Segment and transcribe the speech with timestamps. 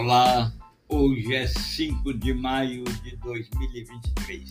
[0.00, 0.52] Olá,
[0.88, 4.48] hoje é 5 de maio de 2023.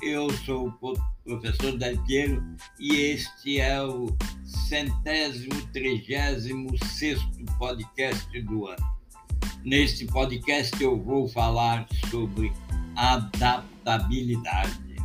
[0.00, 2.42] Eu sou o professor Del Piero
[2.78, 4.06] e este é o
[4.42, 8.82] centésimo trigésimo sexto podcast do ano.
[9.66, 12.50] Neste podcast eu vou falar sobre
[12.96, 14.96] adaptabilidade.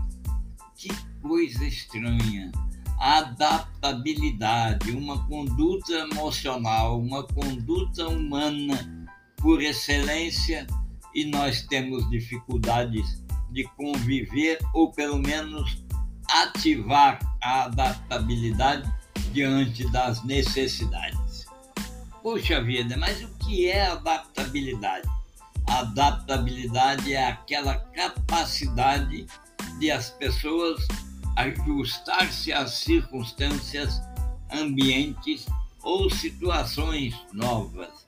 [0.78, 0.88] Que
[1.22, 2.50] coisa estranha!
[2.98, 8.95] Adaptabilidade, uma conduta emocional, uma conduta humana
[9.38, 10.66] por excelência
[11.14, 15.84] e nós temos dificuldades de conviver ou pelo menos
[16.30, 18.92] ativar a adaptabilidade
[19.32, 21.46] diante das necessidades.
[22.22, 25.08] Poxa vida, mas o que é adaptabilidade?
[25.68, 29.26] Adaptabilidade é aquela capacidade
[29.80, 30.86] de as pessoas
[31.36, 34.02] ajustar-se às circunstâncias,
[34.52, 35.46] ambientes
[35.84, 38.05] ou situações novas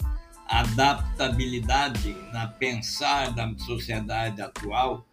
[0.50, 5.06] adaptabilidade na pensar da sociedade atual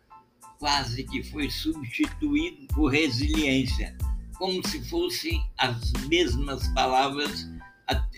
[0.58, 3.96] quase que foi substituído por resiliência,
[4.38, 7.48] como se fossem as mesmas palavras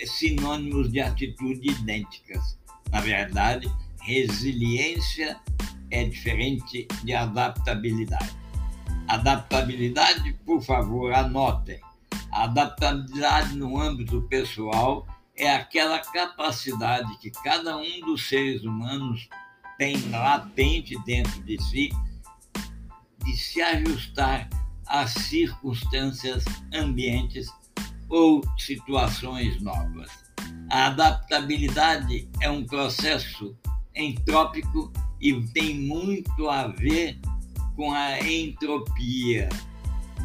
[0.04, 2.58] sinônimos de atitude idênticas.
[2.90, 3.70] Na verdade,
[4.00, 5.40] resiliência
[5.90, 8.36] é diferente de adaptabilidade.
[9.08, 11.80] Adaptabilidade, por favor, anotem.
[12.30, 15.06] adaptabilidade no âmbito pessoal
[15.36, 19.28] é aquela capacidade que cada um dos seres humanos
[19.78, 21.90] tem latente dentro de si
[23.24, 24.48] de se ajustar
[24.86, 27.48] às circunstâncias, ambientes
[28.08, 30.10] ou situações novas.
[30.70, 33.56] A adaptabilidade é um processo
[33.94, 37.18] entrópico e tem muito a ver
[37.74, 39.48] com a entropia.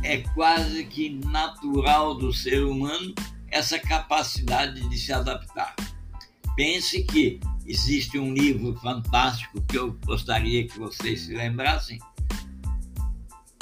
[0.03, 3.13] É quase que natural do ser humano
[3.51, 5.75] essa capacidade de se adaptar.
[6.55, 11.99] Pense que existe um livro fantástico que eu gostaria que vocês se lembrassem.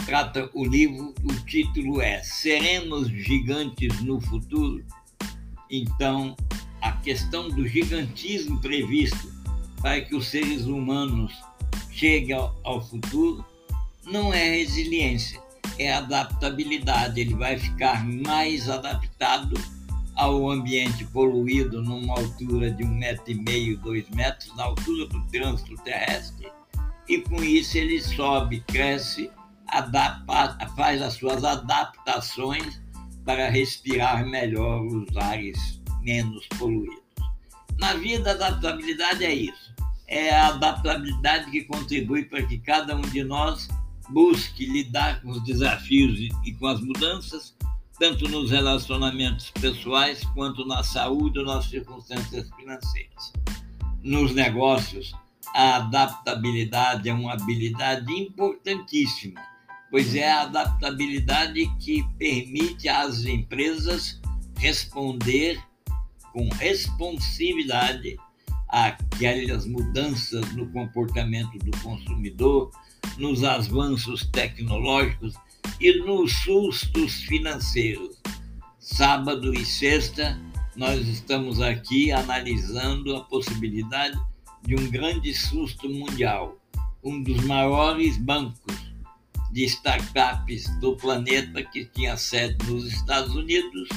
[0.05, 4.83] Trata o livro, o título é Seremos Gigantes no Futuro?
[5.69, 6.35] Então,
[6.81, 9.31] a questão do gigantismo previsto
[9.81, 11.33] para que os seres humanos
[11.91, 13.45] cheguem ao, ao futuro
[14.05, 15.39] não é resiliência,
[15.77, 17.21] é adaptabilidade.
[17.21, 19.55] Ele vai ficar mais adaptado
[20.19, 25.25] ao ambiente poluído numa altura de um metro e meio, dois metros, na altura do
[25.27, 26.51] trânsito terrestre,
[27.07, 29.31] e com isso ele sobe, cresce,
[29.65, 32.81] adapta, faz as suas adaptações
[33.23, 36.99] para respirar melhor os ares menos poluídos.
[37.77, 39.73] Na vida, a adaptabilidade é isso.
[40.05, 43.69] É a adaptabilidade que contribui para que cada um de nós
[44.09, 47.55] busque lidar com os desafios e com as mudanças
[47.99, 53.33] tanto nos relacionamentos pessoais quanto na saúde ou nas circunstâncias financeiras.
[54.01, 55.13] Nos negócios,
[55.53, 59.41] a adaptabilidade é uma habilidade importantíssima,
[59.91, 64.21] pois é a adaptabilidade que permite às empresas
[64.57, 65.61] responder
[66.31, 68.17] com responsividade
[68.69, 72.71] àquelas mudanças no comportamento do consumidor,
[73.17, 75.35] nos avanços tecnológicos
[75.79, 78.17] e nos sustos financeiros.
[78.79, 80.39] Sábado e sexta,
[80.75, 84.19] nós estamos aqui analisando a possibilidade
[84.63, 86.57] de um grande susto mundial.
[87.03, 88.75] Um dos maiores bancos
[89.51, 93.87] de startups do planeta, que tinha sede nos Estados Unidos,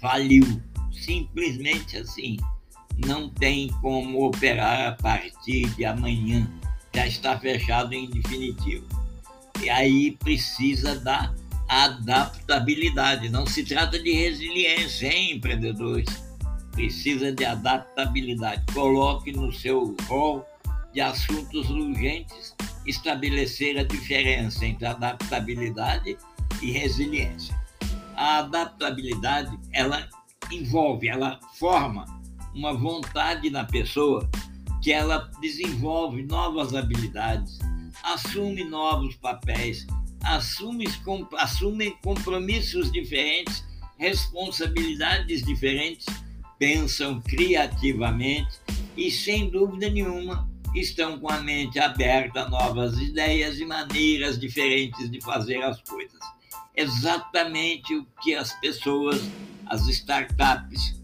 [0.00, 0.44] faliu.
[0.92, 2.36] Simplesmente assim.
[3.06, 6.50] Não tem como operar a partir de amanhã.
[6.94, 8.86] Já está fechado em definitivo.
[9.62, 11.32] E aí precisa da
[11.68, 13.28] adaptabilidade.
[13.28, 16.08] Não se trata de resiliência, hein, empreendedores?
[16.72, 18.62] Precisa de adaptabilidade.
[18.72, 20.44] Coloque no seu rol
[20.92, 22.54] de assuntos urgentes
[22.86, 26.16] estabelecer a diferença entre adaptabilidade
[26.62, 27.58] e resiliência.
[28.16, 30.08] A adaptabilidade, ela
[30.50, 32.04] envolve, ela forma
[32.54, 34.28] uma vontade na pessoa
[34.82, 37.58] que ela desenvolve novas habilidades,
[38.02, 39.86] assume novos papéis,
[40.24, 40.86] assume,
[41.38, 43.64] assume compromissos diferentes,
[43.98, 46.06] responsabilidades diferentes,
[46.58, 48.58] pensam criativamente
[48.96, 55.10] e, sem dúvida nenhuma, estão com a mente aberta a novas ideias e maneiras diferentes
[55.10, 56.20] de fazer as coisas.
[56.76, 59.20] Exatamente o que as pessoas,
[59.66, 61.00] as startups,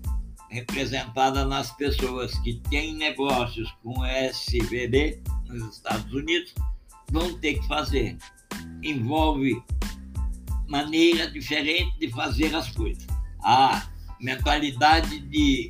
[0.49, 6.55] representadas nas pessoas que têm negócios com SVB nos Estados Unidos,
[7.11, 8.17] vão ter que fazer.
[8.83, 9.63] Envolve
[10.69, 13.07] maneira diferente de fazer as coisas.
[13.43, 13.87] A
[14.21, 15.69] mentalidade de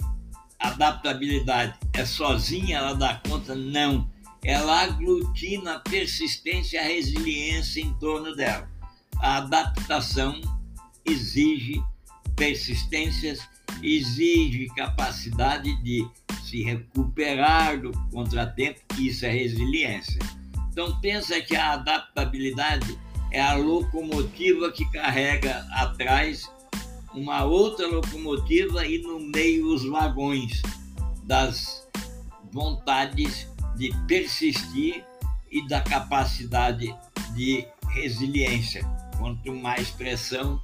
[0.58, 3.54] adaptabilidade é sozinha, ela dá conta?
[3.54, 4.10] Não.
[4.44, 8.70] Ela aglutina a persistência e a resiliência em torno dela.
[9.18, 10.40] A adaptação
[11.04, 11.82] exige
[12.36, 13.40] persistências,
[13.82, 16.06] exige capacidade de
[16.44, 20.18] se recuperar do contratempo, isso é resiliência.
[20.76, 22.98] Então pensa que a adaptabilidade
[23.32, 26.52] é a locomotiva que carrega atrás
[27.14, 30.60] uma outra locomotiva e no meio os vagões
[31.22, 31.88] das
[32.52, 35.02] vontades de persistir
[35.50, 36.94] e da capacidade
[37.34, 38.84] de resiliência.
[39.16, 40.60] Quanto mais pressão,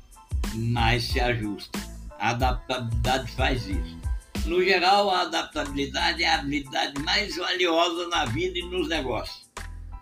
[0.55, 1.79] mais se ajusta.
[2.19, 3.99] A adaptabilidade faz isso.
[4.44, 9.42] No geral, a adaptabilidade é a habilidade mais valiosa na vida e nos negócios,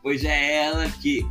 [0.03, 1.27] pois é ela que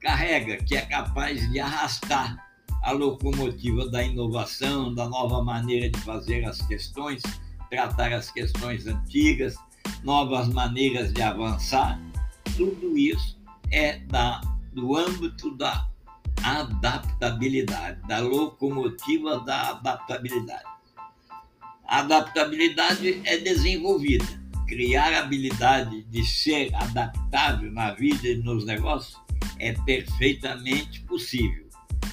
[0.00, 2.36] carrega, que é capaz de arrastar
[2.82, 7.22] a locomotiva da inovação, da nova maneira de fazer as questões,
[7.68, 9.56] tratar as questões antigas,
[10.04, 12.00] novas maneiras de avançar.
[12.56, 13.36] Tudo isso
[13.72, 14.40] é da,
[14.72, 15.88] do âmbito da
[16.44, 20.64] adaptabilidade, da locomotiva da adaptabilidade.
[21.88, 24.24] A adaptabilidade é desenvolvida.
[24.66, 29.16] Criar a habilidade de ser adaptável na vida e nos negócios
[29.58, 31.66] é perfeitamente possível.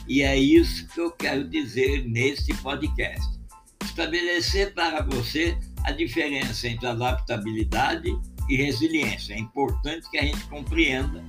[0.08, 3.40] E é isso que eu quero dizer neste podcast.
[3.84, 8.10] Estabelecer para você a diferença entre adaptabilidade
[8.50, 9.34] e resiliência.
[9.34, 11.24] É importante que a gente compreenda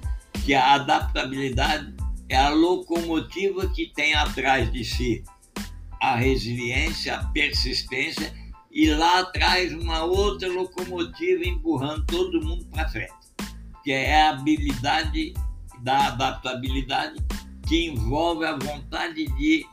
[0.44, 1.94] que a adaptabilidade
[2.28, 5.24] é a locomotiva que tem atrás de si
[6.00, 8.32] a resiliência, a persistência
[8.74, 13.14] e lá atrás uma outra locomotiva empurrando todo mundo para frente,
[13.84, 15.32] que é a habilidade
[15.80, 17.14] da adaptabilidade
[17.68, 19.64] que envolve a vontade de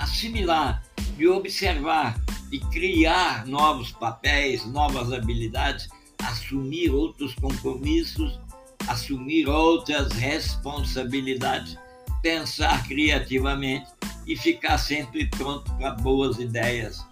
[0.00, 0.82] assimilar,
[1.16, 2.20] de observar,
[2.50, 5.88] de criar novos papéis, novas habilidades,
[6.24, 8.40] assumir outros compromissos,
[8.88, 11.78] assumir outras responsabilidades,
[12.20, 13.86] pensar criativamente
[14.26, 17.08] e ficar sempre pronto para boas ideias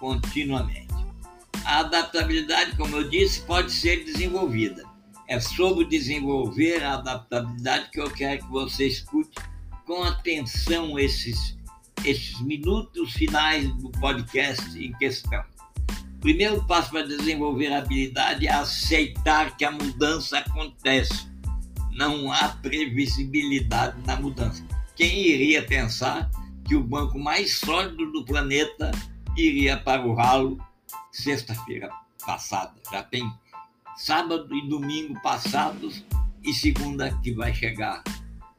[0.00, 0.88] continuamente.
[1.64, 4.90] A adaptabilidade, como eu disse, pode ser desenvolvida
[5.30, 9.30] é sobre desenvolver a adaptabilidade que eu quero que você escute
[9.86, 11.56] com atenção esses,
[12.04, 15.40] esses minutos finais do podcast em questão.
[16.16, 21.30] O primeiro passo para desenvolver a habilidade é aceitar que a mudança acontece.
[21.92, 24.66] Não há previsibilidade na mudança.
[24.96, 26.28] Quem iria pensar
[26.64, 28.90] que o banco mais sólido do planeta
[29.36, 30.58] iria para o ralo
[31.12, 31.90] sexta-feira
[32.24, 32.74] passada?
[32.90, 33.30] Já tem
[33.96, 36.04] sábado e domingo passados
[36.42, 38.02] e segunda que vai chegar.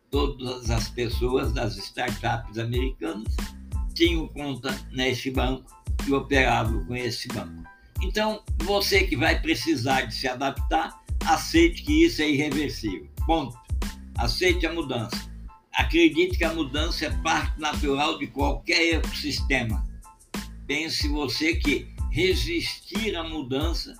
[0.09, 3.35] Todas as pessoas das startups americanas
[3.93, 5.65] tinham conta nesse banco
[6.07, 7.63] e operavam com esse banco.
[8.01, 13.07] Então, você que vai precisar de se adaptar, aceite que isso é irreversível.
[13.25, 13.55] Ponto.
[14.17, 15.29] Aceite a mudança.
[15.73, 19.90] Acredite que a mudança é parte natural de qualquer ecossistema.
[20.71, 23.93] Pense você que resistir à mudança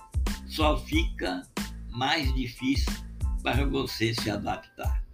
[0.46, 1.42] só fica
[1.90, 2.90] mais difícil
[3.42, 5.04] para você se adaptar.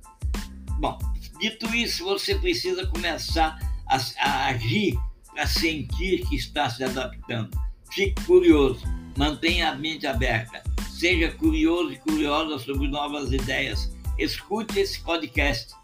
[0.79, 0.97] Bom,
[1.41, 3.59] dito isso, você precisa começar
[3.89, 4.97] a, a agir
[5.35, 7.51] para sentir que está se adaptando.
[7.91, 8.85] Fique curioso,
[9.17, 13.93] mantenha a mente aberta, seja curioso e curiosa sobre novas ideias.
[14.17, 15.75] Escute esse podcast,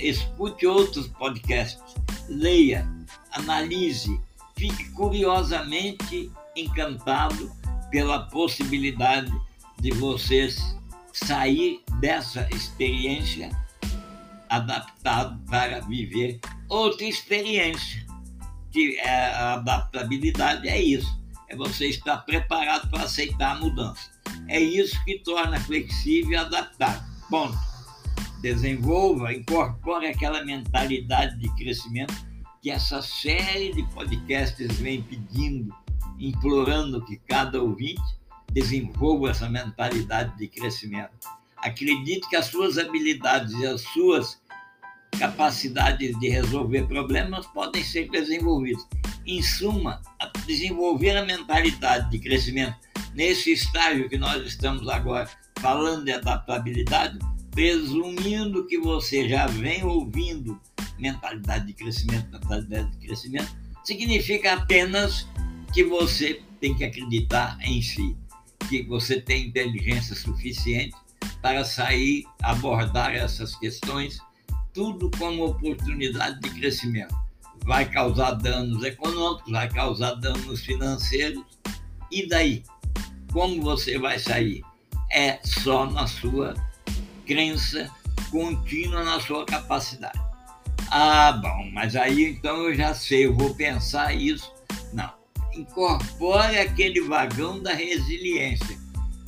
[0.00, 1.94] escute outros podcasts,
[2.28, 2.84] leia,
[3.30, 4.20] analise,
[4.56, 7.52] fique curiosamente encantado
[7.90, 9.32] pela possibilidade
[9.78, 10.76] de vocês
[11.12, 13.50] sair dessa experiência
[14.48, 18.04] adaptado para viver outra experiência.
[18.72, 24.10] Que é a adaptabilidade é isso, é você estar preparado para aceitar a mudança.
[24.48, 27.02] É isso que torna flexível e adaptável.
[27.30, 27.56] Ponto.
[28.42, 32.14] Desenvolva, incorpore aquela mentalidade de crescimento
[32.66, 35.72] que essa série de podcasts vem pedindo
[36.18, 38.02] implorando que cada ouvinte
[38.50, 41.12] desenvolva essa mentalidade de crescimento.
[41.58, 44.42] Acredite que as suas habilidades e as suas
[45.16, 48.84] capacidades de resolver problemas podem ser desenvolvidas.
[49.24, 50.02] Em suma,
[50.44, 52.74] desenvolver a mentalidade de crescimento
[53.14, 55.30] nesse estágio que nós estamos agora
[55.60, 57.16] falando de adaptabilidade,
[57.52, 60.60] presumindo que você já vem ouvindo
[60.98, 65.26] mentalidade de crescimento, mentalidade de crescimento, significa apenas
[65.72, 68.16] que você tem que acreditar em si,
[68.68, 70.94] que você tem inteligência suficiente
[71.42, 74.18] para sair, abordar essas questões,
[74.72, 77.14] tudo como oportunidade de crescimento.
[77.64, 81.42] vai causar danos econômicos, vai causar danos financeiros.
[82.12, 82.62] E daí?
[83.32, 84.62] Como você vai sair?
[85.10, 86.54] É só na sua
[87.26, 87.90] crença
[88.30, 90.25] contínua na sua capacidade.
[90.90, 94.52] Ah, bom, mas aí então eu já sei, eu vou pensar isso.
[94.92, 95.12] Não.
[95.54, 98.78] Incorpore aquele vagão da resiliência,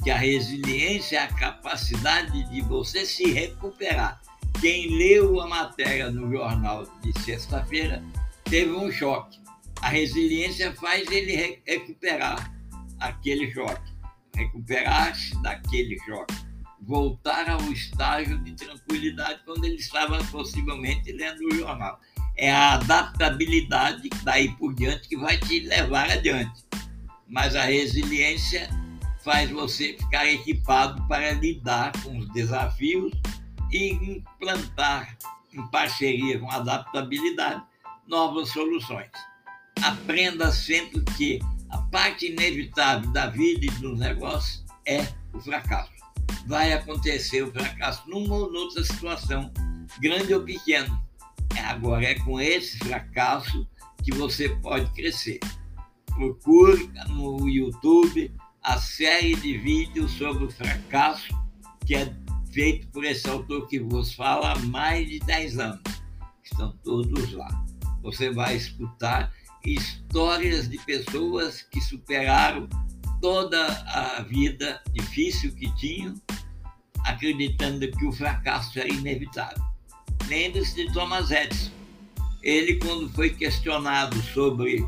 [0.02, 4.20] que a resiliência é a capacidade de você se recuperar.
[4.60, 8.02] Quem leu a matéria no jornal de sexta-feira
[8.44, 9.38] teve um choque.
[9.80, 12.52] A resiliência faz ele recuperar
[12.98, 13.92] aquele choque,
[14.34, 16.34] recuperar-se daquele choque,
[16.80, 22.00] voltar ao estágio de tranquilidade quando ele estava possivelmente lendo o jornal.
[22.36, 26.64] É a adaptabilidade daí por diante que vai te levar adiante.
[27.26, 28.70] Mas a resiliência
[29.24, 33.12] faz você ficar equipado para lidar com os desafios
[33.70, 35.18] e implantar,
[35.52, 37.62] em parceria com a adaptabilidade,
[38.06, 39.10] novas soluções.
[39.82, 45.97] Aprenda sempre que a parte inevitável da vida e dos negócios é o fracasso.
[46.48, 49.52] Vai acontecer o fracasso numa ou noutra situação,
[50.00, 50.98] grande ou pequena.
[51.54, 53.68] É, agora é com esse fracasso
[54.02, 55.40] que você pode crescer.
[56.06, 61.28] Procure no YouTube a série de vídeos sobre o fracasso
[61.84, 62.14] que é
[62.50, 65.82] feito por esse autor que vos fala há mais de 10 anos.
[66.42, 67.48] Estão todos lá.
[68.02, 72.66] Você vai escutar histórias de pessoas que superaram
[73.20, 76.14] toda a vida difícil que tinham,
[77.04, 79.62] acreditando que o fracasso era inevitável.
[80.26, 81.72] Lembre-se de Thomas Edison.
[82.42, 84.86] Ele, quando foi questionado sobre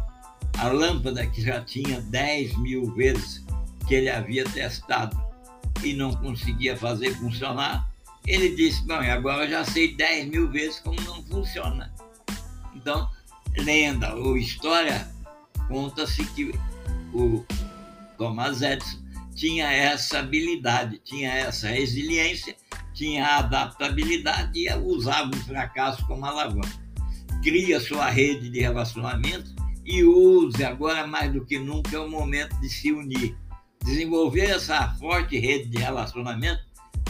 [0.59, 3.45] a lâmpada que já tinha 10 mil vezes
[3.89, 5.19] que ele havia testado
[5.83, 7.91] e não conseguia fazer funcionar,
[8.27, 11.93] ele disse: Bom, agora eu já sei 10 mil vezes como não funciona.
[12.75, 13.09] Então,
[13.57, 15.09] lenda ou história,
[15.69, 16.53] conta-se que
[17.13, 17.45] o
[18.21, 19.01] Thomas Edison
[19.35, 22.55] tinha essa habilidade, tinha essa resiliência,
[22.93, 26.69] tinha a adaptabilidade e usava o fracasso como alavanca.
[27.43, 29.55] Cria sua rede de relacionamentos
[29.87, 33.35] e use agora mais do que nunca é o momento de se unir.
[33.83, 36.61] Desenvolver essa forte rede de relacionamento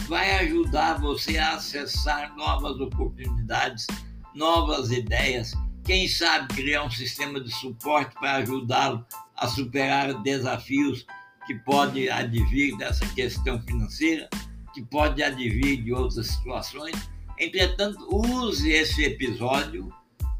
[0.07, 3.85] vai ajudar você a acessar novas oportunidades,
[4.33, 5.51] novas ideias
[5.83, 9.05] quem sabe criar um sistema de suporte para ajudá-lo
[9.41, 11.05] a superar desafios
[11.47, 14.29] que pode advir dessa questão financeira,
[14.73, 16.95] que pode advir de outras situações.
[17.39, 19.91] Entretanto, use esse episódio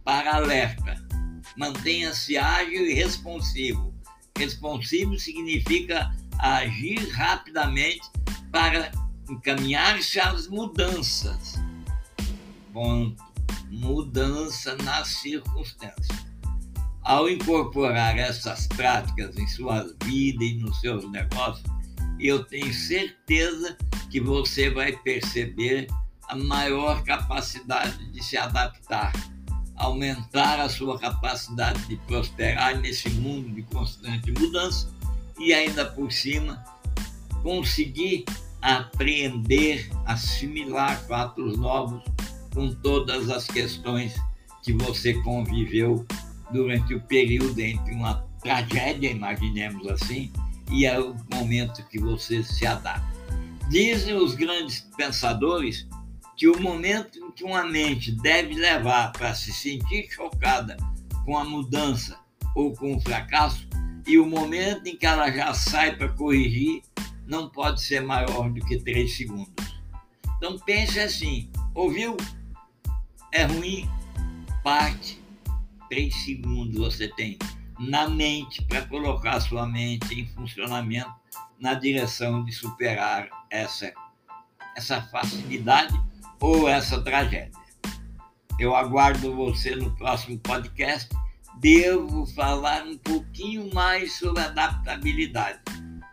[0.06, 1.04] para alerta.
[1.58, 3.92] Mantenha-se ágil e responsivo.
[4.38, 8.08] Responsivo significa agir rapidamente
[8.52, 8.92] para
[9.28, 11.56] encaminhar-se às mudanças.
[12.72, 13.32] Ponto
[13.72, 16.31] mudança nas circunstâncias.
[17.04, 21.66] Ao incorporar essas práticas em sua vida e nos seus negócios,
[22.20, 23.76] eu tenho certeza
[24.10, 25.88] que você vai perceber
[26.28, 29.12] a maior capacidade de se adaptar,
[29.76, 34.88] aumentar a sua capacidade de prosperar nesse mundo de constante mudança
[35.40, 36.64] e ainda por cima
[37.42, 38.26] conseguir
[38.62, 42.04] aprender, assimilar fatos novos
[42.54, 44.14] com todas as questões
[44.62, 46.06] que você conviveu
[46.52, 50.32] durante o período entre uma tragédia, imaginemos assim,
[50.72, 53.06] e é o momento que você se adapta.
[53.70, 55.88] Dizem os grandes pensadores
[56.36, 60.76] que o momento em que uma mente deve levar para se sentir chocada
[61.24, 62.18] com a mudança
[62.56, 63.68] ou com o fracasso
[64.08, 66.82] e o momento em que ela já sai para corrigir
[67.28, 69.80] não pode ser maior do que três segundos.
[70.38, 72.18] Então pense assim, ouviu?
[73.32, 73.90] é ruim,
[74.64, 75.21] parte,
[75.92, 77.38] três segundos você tem
[77.78, 81.14] na mente para colocar sua mente em funcionamento
[81.60, 83.92] na direção de superar essa,
[84.78, 85.94] essa facilidade
[86.40, 87.52] ou essa tragédia.
[88.58, 91.10] Eu aguardo você no próximo podcast.
[91.60, 95.60] Devo falar um pouquinho mais sobre adaptabilidade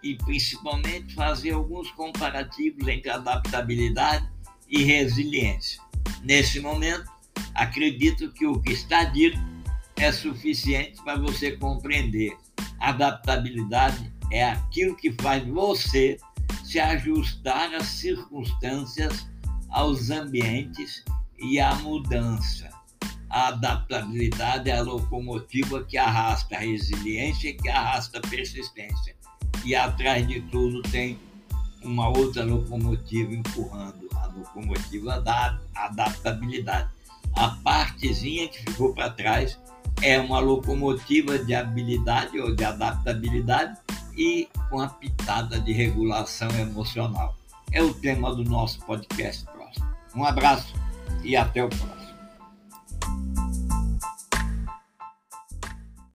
[0.02, 4.28] e principalmente fazer alguns comparativos entre adaptabilidade
[4.68, 5.80] e resiliência.
[6.24, 7.08] Nesse momento,
[7.54, 9.38] acredito que o que está dito
[9.98, 12.36] é suficiente para você compreender.
[12.80, 16.16] Adaptabilidade é aquilo que faz você
[16.64, 19.26] se ajustar às circunstâncias,
[19.70, 21.04] aos ambientes
[21.38, 22.68] e à mudança.
[23.30, 29.16] A adaptabilidade é a locomotiva que arrasta a resiliência e que arrasta a persistência.
[29.64, 31.18] E atrás de tudo tem
[31.82, 36.90] uma outra locomotiva empurrando locomotiva da adaptabilidade.
[37.34, 39.58] A partezinha que ficou para trás
[40.02, 43.78] é uma locomotiva de habilidade ou de adaptabilidade
[44.16, 47.36] e com a pitada de regulação emocional.
[47.72, 49.86] É o tema do nosso podcast próximo.
[50.14, 50.74] Um abraço
[51.22, 51.97] e até o próximo.